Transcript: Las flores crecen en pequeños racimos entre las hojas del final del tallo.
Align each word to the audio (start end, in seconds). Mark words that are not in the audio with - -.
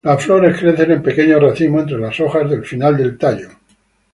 Las 0.03 0.25
flores 0.25 0.59
crecen 0.59 0.89
en 0.93 1.03
pequeños 1.03 1.39
racimos 1.39 1.83
entre 1.83 1.99
las 1.99 2.19
hojas 2.19 2.49
del 2.49 2.65
final 2.65 2.97
del 2.97 3.19
tallo. 3.19 3.49